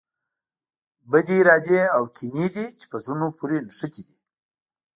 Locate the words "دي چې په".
2.55-2.97